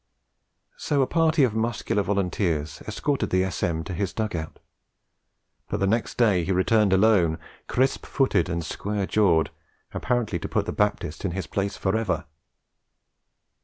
[0.77, 3.83] So a party of muscular volunteers escorted the S.M.
[3.83, 4.57] to his dug out.
[5.69, 9.51] But the next day he returned alone, crisp footed and square jawed,
[9.93, 12.25] apparently to put the Baptist in his place for ever.